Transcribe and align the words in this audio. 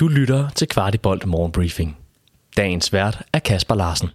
Du 0.00 0.08
lytter 0.08 0.48
til 0.50 0.68
Kvartibolt 0.68 1.26
Morgenbriefing. 1.26 1.96
Dagens 2.56 2.92
vært 2.92 3.22
er 3.32 3.38
Kasper 3.38 3.74
Larsen. 3.74 4.08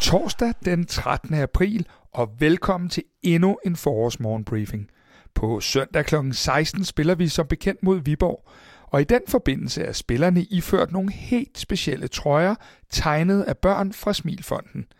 Torsdag 0.00 0.54
den 0.64 0.86
13. 0.86 1.34
april, 1.34 1.86
og 2.12 2.30
velkommen 2.38 2.90
til 2.90 3.02
endnu 3.22 3.58
en 3.66 3.76
forårsmorgenbriefing. 3.76 4.88
På 5.34 5.60
søndag 5.60 6.04
kl. 6.04 6.14
16 6.32 6.84
spiller 6.84 7.14
vi 7.14 7.28
som 7.28 7.46
bekendt 7.46 7.82
mod 7.82 8.00
Viborg, 8.04 8.48
og 8.82 9.00
i 9.00 9.04
den 9.04 9.22
forbindelse 9.28 9.82
er 9.82 9.92
spillerne 9.92 10.42
iført 10.42 10.92
nogle 10.92 11.12
helt 11.12 11.58
specielle 11.58 12.08
trøjer, 12.08 12.54
tegnet 12.90 13.42
af 13.42 13.58
børn 13.58 13.92
fra 13.92 14.12
Smilfonden– 14.12 14.86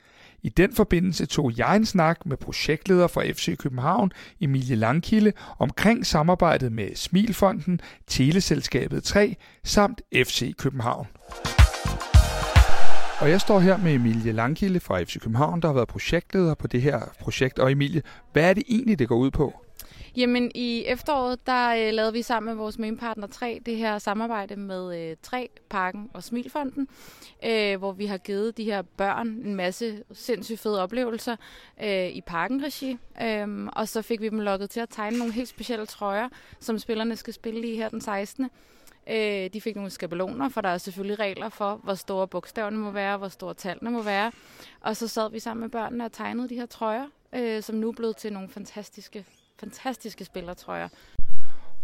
i 0.44 0.48
den 0.48 0.74
forbindelse 0.74 1.26
tog 1.26 1.52
jeg 1.58 1.76
en 1.76 1.86
snak 1.86 2.26
med 2.26 2.36
projektleder 2.36 3.06
for 3.06 3.20
FC 3.20 3.56
København, 3.56 4.12
Emilie 4.40 4.76
Langkilde, 4.76 5.32
omkring 5.58 6.06
samarbejdet 6.06 6.72
med 6.72 6.88
Smilfonden, 6.94 7.80
Teleselskabet 8.06 9.04
3 9.04 9.36
samt 9.64 10.02
FC 10.14 10.56
København. 10.56 11.06
Og 13.20 13.30
jeg 13.30 13.40
står 13.40 13.60
her 13.60 13.76
med 13.76 13.94
Emilie 13.94 14.32
Langkilde 14.32 14.80
fra 14.80 15.02
FC 15.02 15.20
København, 15.20 15.62
der 15.62 15.68
har 15.68 15.74
været 15.74 15.88
projektleder 15.88 16.54
på 16.54 16.66
det 16.66 16.82
her 16.82 17.00
projekt. 17.20 17.58
Og 17.58 17.72
Emilie, 17.72 18.02
hvad 18.32 18.50
er 18.50 18.54
det 18.54 18.62
egentlig, 18.68 18.98
det 18.98 19.08
går 19.08 19.16
ud 19.16 19.30
på? 19.30 19.54
Jamen 20.16 20.50
i 20.54 20.84
efteråret, 20.86 21.46
der 21.46 21.68
øh, 21.68 21.92
lavede 21.92 22.12
vi 22.12 22.22
sammen 22.22 22.54
med 22.54 22.62
vores 22.62 22.78
mainpartner 22.78 23.26
3 23.26 23.60
det 23.66 23.76
her 23.76 23.98
samarbejde 23.98 24.56
med 24.56 25.10
øh, 25.10 25.16
3 25.22 25.48
Parken 25.70 26.10
og 26.14 26.22
Smilfonden, 26.22 26.88
øh, 27.44 27.78
hvor 27.78 27.92
vi 27.92 28.06
har 28.06 28.18
givet 28.18 28.56
de 28.56 28.64
her 28.64 28.82
børn 28.82 29.28
en 29.28 29.54
masse 29.54 30.02
sindssygt 30.12 30.60
fede 30.60 30.82
oplevelser 30.82 31.36
øh, 31.82 32.08
i 32.08 32.20
parkenregi. 32.20 32.98
Øh, 33.22 33.68
og 33.72 33.88
så 33.88 34.02
fik 34.02 34.20
vi 34.20 34.28
dem 34.28 34.40
lukket 34.40 34.70
til 34.70 34.80
at 34.80 34.88
tegne 34.88 35.18
nogle 35.18 35.32
helt 35.32 35.48
specielle 35.48 35.86
trøjer, 35.86 36.28
som 36.60 36.78
spillerne 36.78 37.16
skal 37.16 37.34
spille 37.34 37.72
i 37.72 37.76
her 37.76 37.88
den 37.88 38.00
16. 38.00 38.50
Øh, 39.10 39.50
de 39.52 39.60
fik 39.60 39.76
nogle 39.76 39.90
skabeloner, 39.90 40.48
for 40.48 40.60
der 40.60 40.68
er 40.68 40.78
selvfølgelig 40.78 41.18
regler 41.18 41.48
for, 41.48 41.80
hvor 41.82 41.94
store 41.94 42.28
bogstaverne 42.28 42.78
må 42.78 42.90
være, 42.90 43.16
hvor 43.16 43.28
store 43.28 43.54
tallene 43.54 43.90
må 43.90 44.02
være. 44.02 44.32
Og 44.80 44.96
så 44.96 45.08
sad 45.08 45.30
vi 45.30 45.38
sammen 45.38 45.60
med 45.60 45.70
børnene 45.70 46.04
og 46.04 46.12
tegnede 46.12 46.48
de 46.48 46.54
her 46.54 46.66
trøjer, 46.66 47.06
øh, 47.32 47.62
som 47.62 47.76
nu 47.76 47.88
er 47.88 47.92
blevet 47.92 48.16
til 48.16 48.32
nogle 48.32 48.48
fantastiske 48.48 49.24
fantastiske 49.60 50.24
spillertrøjer. 50.24 50.88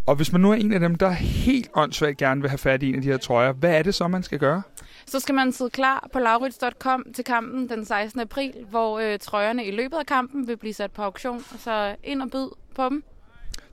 Og 0.07 0.17
hvis 0.17 0.33
man 0.33 0.41
nu 0.41 0.51
er 0.51 0.55
en 0.55 0.73
af 0.73 0.81
dem, 0.81 0.95
der 0.95 1.11
helt 1.11 1.71
åndssvagt 1.75 2.19
gerne 2.19 2.41
vil 2.41 2.51
have 2.51 2.59
fat 2.59 2.83
i 2.83 2.89
en 2.89 2.95
af 2.95 3.03
de 3.03 3.09
her 3.09 3.17
trøjer, 3.17 3.53
hvad 3.53 3.71
er 3.79 3.83
det 3.83 3.95
så, 3.95 4.09
man 4.09 4.23
skal 4.23 4.39
gøre? 4.39 4.63
Så 5.07 5.21
skal 5.21 5.35
man 5.35 5.53
sidde 5.53 5.71
klar 5.71 6.09
på 6.13 6.19
laurits.com 6.19 7.07
til 7.15 7.25
kampen 7.25 7.69
den 7.69 7.85
16. 7.85 8.21
april, 8.21 8.53
hvor 8.71 8.99
øh, 8.99 9.19
trøjerne 9.19 9.65
i 9.65 9.71
løbet 9.71 9.97
af 9.97 10.07
kampen 10.07 10.49
vil 10.49 10.57
blive 10.57 10.75
sat 10.75 10.91
på 10.91 11.03
auktion. 11.03 11.45
Så 11.59 11.97
ind 12.05 12.23
og 12.23 12.31
byd 12.31 12.49
på 12.75 12.89
dem. 12.89 13.05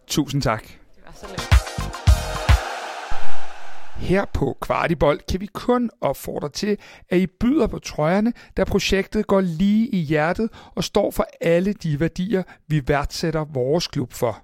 Tusind 0.07 0.41
tak. 0.41 0.63
Det 0.63 1.03
var 1.05 1.13
så 1.15 1.25
lidt. 1.29 1.56
Her 3.97 4.25
på 4.33 4.57
Kvartibold 4.61 5.19
kan 5.29 5.41
vi 5.41 5.45
kun 5.45 5.89
opfordre 6.01 6.49
til, 6.49 6.77
at 7.09 7.19
I 7.19 7.27
byder 7.27 7.67
på 7.67 7.79
trøjerne, 7.79 8.33
da 8.57 8.63
projektet 8.63 9.27
går 9.27 9.41
lige 9.41 9.87
i 9.87 9.97
hjertet 9.97 10.49
og 10.75 10.83
står 10.83 11.11
for 11.11 11.25
alle 11.41 11.73
de 11.73 11.99
værdier, 11.99 12.43
vi 12.67 12.87
værdsætter 12.87 13.45
vores 13.53 13.87
klub 13.87 14.13
for. 14.13 14.43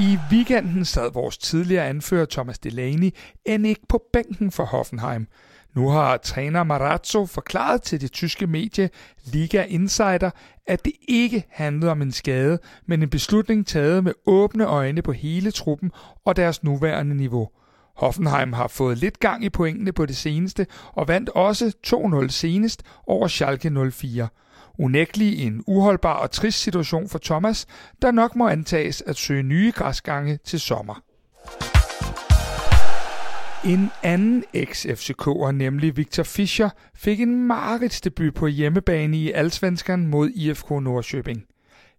I 0.00 0.18
weekenden 0.30 0.84
sad 0.84 1.12
vores 1.12 1.38
tidligere 1.38 1.86
anfører 1.86 2.26
Thomas 2.30 2.58
Delaney 2.58 3.10
end 3.44 3.66
ikke 3.66 3.86
på 3.88 4.02
bænken 4.12 4.50
for 4.50 4.64
Hoffenheim– 4.64 5.26
nu 5.74 5.88
har 5.88 6.16
træner 6.16 6.64
Marazzo 6.64 7.26
forklaret 7.26 7.82
til 7.82 8.00
det 8.00 8.12
tyske 8.12 8.46
medie 8.46 8.90
Liga 9.24 9.62
Insider, 9.62 10.30
at 10.66 10.84
det 10.84 10.92
ikke 11.08 11.44
handlede 11.50 11.90
om 11.90 12.02
en 12.02 12.12
skade, 12.12 12.58
men 12.86 13.02
en 13.02 13.10
beslutning 13.10 13.66
taget 13.66 14.04
med 14.04 14.12
åbne 14.26 14.64
øjne 14.64 15.02
på 15.02 15.12
hele 15.12 15.50
truppen 15.50 15.90
og 16.24 16.36
deres 16.36 16.62
nuværende 16.62 17.16
niveau. 17.16 17.48
Hoffenheim 17.96 18.52
har 18.52 18.68
fået 18.68 18.98
lidt 18.98 19.20
gang 19.20 19.44
i 19.44 19.50
pointene 19.50 19.92
på 19.92 20.06
det 20.06 20.16
seneste 20.16 20.66
og 20.92 21.08
vandt 21.08 21.28
også 21.28 21.72
2-0 21.86 22.28
senest 22.28 22.82
over 23.06 23.28
Schalke 23.28 23.90
04. 23.90 24.28
Unægtelig 24.78 25.46
en 25.46 25.64
uholdbar 25.66 26.14
og 26.14 26.30
trist 26.30 26.62
situation 26.62 27.08
for 27.08 27.18
Thomas, 27.18 27.66
der 28.02 28.10
nok 28.10 28.36
må 28.36 28.48
antages 28.48 29.02
at 29.06 29.16
søge 29.16 29.42
nye 29.42 29.72
græsgange 29.76 30.38
til 30.44 30.60
sommer. 30.60 31.02
En 33.64 33.90
anden 34.02 34.44
ex-FCK'er, 34.54 35.50
nemlig 35.50 35.96
Victor 35.96 36.22
Fischer, 36.22 36.70
fik 36.94 37.20
en 37.20 37.46
mareridsdebut 37.46 38.34
på 38.34 38.46
hjemmebane 38.46 39.16
i 39.16 39.32
Allsvenskan 39.32 40.06
mod 40.06 40.30
IFK 40.30 40.70
Nordsjøbing. 40.70 41.44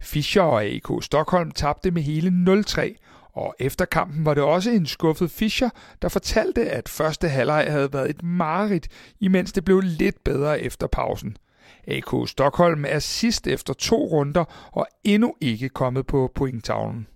Fischer 0.02 0.42
og 0.42 0.64
AK 0.64 0.88
Stockholm 1.02 1.52
tabte 1.52 1.92
med 1.92 2.02
hele 2.02 2.64
0-3, 2.68 3.30
og 3.34 3.56
efter 3.60 3.86
kampen 3.86 4.26
var 4.26 4.34
det 4.34 4.44
også 4.44 4.72
en 4.72 4.86
skuffet 4.86 5.32
Fischer, 5.32 5.70
der 6.02 6.10
fortalte, 6.10 6.70
at 6.70 6.90
første 6.90 7.30
halvleg 7.30 7.66
havde 7.70 7.94
været 7.94 8.10
et 8.10 8.24
mareridt, 8.24 8.88
imens 9.20 9.52
det 9.52 9.66
blev 9.66 9.80
lidt 9.80 10.24
bedre 10.24 10.62
efter 10.62 10.88
pausen. 10.88 11.38
AK 11.88 12.28
Stockholm 12.28 12.86
er 12.88 13.00
sidst 13.00 13.48
efter 13.48 13.74
to 13.74 14.06
runder 14.06 14.70
og 14.72 14.88
endnu 15.04 15.36
ikke 15.42 15.70
kommet 15.70 16.08
på 16.08 16.32
pointtavlen. 16.36 17.08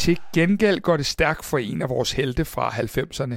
Til 0.00 0.18
gengæld 0.34 0.80
går 0.80 0.96
det 0.96 1.06
stærkt 1.06 1.44
for 1.44 1.58
en 1.58 1.82
af 1.82 1.88
vores 1.88 2.12
helte 2.12 2.44
fra 2.44 2.70
90'erne. 2.70 3.36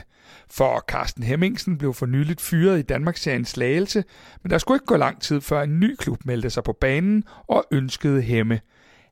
For 0.50 0.84
Carsten 0.88 1.24
Hemmingsen 1.24 1.78
blev 1.78 1.94
for 1.94 2.06
nyligt 2.06 2.42
fyret 2.42 2.80
i 2.80 2.82
Danmarks 2.82 3.28
Slagelse, 3.44 4.04
men 4.44 4.50
der 4.50 4.58
skulle 4.58 4.76
ikke 4.76 4.86
gå 4.86 4.98
lang 4.98 5.22
tid 5.22 5.42
før 5.42 5.62
en 5.62 5.80
ny 5.80 5.96
klub 5.96 6.26
meldte 6.26 6.50
sig 6.50 6.64
på 6.64 6.74
banen 6.82 7.24
og 7.48 7.66
ønskede 7.72 8.22
Hemme. 8.22 8.60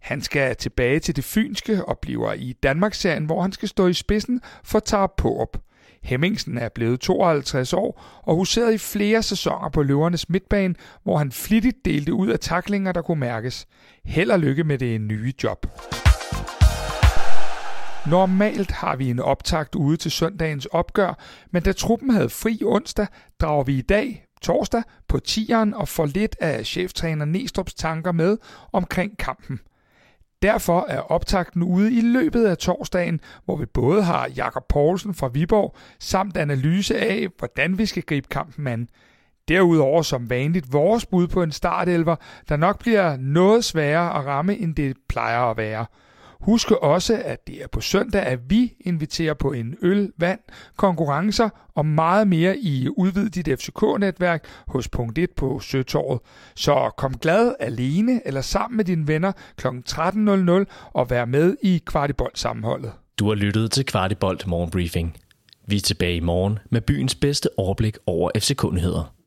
Han 0.01 0.21
skal 0.21 0.55
tilbage 0.55 0.99
til 0.99 1.15
det 1.15 1.23
fynske 1.23 1.85
og 1.85 1.99
bliver 2.01 2.33
i 2.33 2.53
Danmarksserien, 2.63 3.25
hvor 3.25 3.41
han 3.41 3.51
skal 3.51 3.69
stå 3.69 3.87
i 3.87 3.93
spidsen 3.93 4.41
for 4.63 4.79
Tarp 4.79 5.11
Pårup. 5.17 5.57
Hemmingsen 6.03 6.57
er 6.57 6.69
blevet 6.69 6.99
52 6.99 7.73
år 7.73 8.21
og 8.23 8.35
huseret 8.35 8.73
i 8.73 8.77
flere 8.77 9.23
sæsoner 9.23 9.69
på 9.69 9.83
løvernes 9.83 10.29
midtbane, 10.29 10.75
hvor 11.03 11.17
han 11.17 11.31
flittigt 11.31 11.85
delte 11.85 12.13
ud 12.13 12.27
af 12.27 12.39
taklinger, 12.39 12.91
der 12.91 13.01
kunne 13.01 13.19
mærkes. 13.19 13.67
Held 14.05 14.31
og 14.31 14.39
lykke 14.39 14.63
med 14.63 14.77
det 14.77 15.01
nye 15.01 15.33
job. 15.43 15.65
Normalt 18.07 18.71
har 18.71 18.95
vi 18.95 19.09
en 19.09 19.19
optakt 19.19 19.75
ude 19.75 19.97
til 19.97 20.11
søndagens 20.11 20.65
opgør, 20.65 21.19
men 21.51 21.63
da 21.63 21.71
truppen 21.71 22.09
havde 22.09 22.29
fri 22.29 22.61
onsdag, 22.65 23.07
drager 23.41 23.63
vi 23.63 23.77
i 23.77 23.81
dag, 23.81 24.25
torsdag, 24.41 24.83
på 25.07 25.19
tieren 25.19 25.73
og 25.73 25.87
får 25.87 26.05
lidt 26.05 26.35
af 26.39 26.65
cheftræner 26.65 27.25
Nestrup's 27.25 27.75
tanker 27.77 28.11
med 28.11 28.37
omkring 28.71 29.17
kampen. 29.17 29.59
Derfor 30.41 30.85
er 30.89 30.99
optakten 30.99 31.63
ude 31.63 31.93
i 31.93 32.01
løbet 32.01 32.45
af 32.45 32.57
torsdagen, 32.57 33.19
hvor 33.45 33.55
vi 33.55 33.65
både 33.65 34.03
har 34.03 34.29
Jakob 34.35 34.63
Poulsen 34.69 35.13
fra 35.13 35.27
Viborg 35.27 35.75
samt 35.99 36.37
analyse 36.37 36.97
af, 36.97 37.27
hvordan 37.37 37.77
vi 37.77 37.85
skal 37.85 38.03
gribe 38.03 38.27
kampen 38.27 38.67
an. 38.67 38.89
Derudover 39.47 40.01
som 40.01 40.29
vanligt 40.29 40.73
vores 40.73 41.05
bud 41.05 41.27
på 41.27 41.43
en 41.43 41.51
startelver, 41.51 42.15
der 42.49 42.57
nok 42.57 42.79
bliver 42.79 43.17
noget 43.17 43.65
sværere 43.65 44.19
at 44.19 44.25
ramme, 44.25 44.57
end 44.57 44.75
det 44.75 44.97
plejer 45.09 45.41
at 45.41 45.57
være– 45.57 45.85
Husk 46.41 46.71
også, 46.71 47.21
at 47.25 47.47
det 47.47 47.63
er 47.63 47.67
på 47.67 47.81
søndag, 47.81 48.23
at 48.23 48.39
vi 48.49 48.73
inviterer 48.79 49.33
på 49.33 49.51
en 49.51 49.75
øl, 49.81 50.11
vand, 50.17 50.39
konkurrencer 50.77 51.49
og 51.75 51.85
meget 51.85 52.27
mere 52.27 52.57
i 52.57 52.87
Udvid 52.97 53.29
dit 53.29 53.59
FCK-netværk 53.59 54.45
hos 54.67 54.87
punkt 54.89 55.17
1 55.17 55.29
på 55.37 55.59
Søtorvet. 55.59 56.19
Så 56.55 56.91
kom 56.97 57.17
glad 57.17 57.55
alene 57.59 58.27
eller 58.27 58.41
sammen 58.41 58.77
med 58.77 58.85
dine 58.85 59.07
venner 59.07 59.31
kl. 59.57 59.67
13.00 59.67 60.91
og 60.93 61.09
vær 61.09 61.25
med 61.25 61.55
i 61.63 61.81
Kvartibolt 61.85 62.39
sammenholdet. 62.39 62.91
Du 63.19 63.27
har 63.27 63.35
lyttet 63.35 63.71
til 63.71 63.85
Kvartibolt 63.85 64.47
Morgenbriefing. 64.47 65.17
Vi 65.67 65.75
er 65.75 65.81
tilbage 65.81 66.15
i 66.15 66.19
morgen 66.19 66.59
med 66.69 66.81
byens 66.81 67.15
bedste 67.15 67.49
overblik 67.57 67.97
over 68.05 68.31
FCK-nyheder. 68.37 69.20